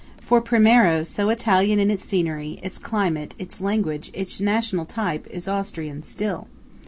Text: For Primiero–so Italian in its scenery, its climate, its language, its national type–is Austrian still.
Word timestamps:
For 0.19 0.41
Primiero–so 0.41 1.29
Italian 1.29 1.77
in 1.77 1.91
its 1.91 2.05
scenery, 2.05 2.59
its 2.63 2.79
climate, 2.79 3.35
its 3.37 3.61
language, 3.61 4.09
its 4.15 4.39
national 4.41 4.85
type–is 4.87 5.47
Austrian 5.47 6.01
still. 6.01 6.47